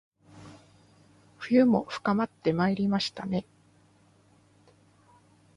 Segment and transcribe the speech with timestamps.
[1.37, 3.45] 冬も深まってまいりましたね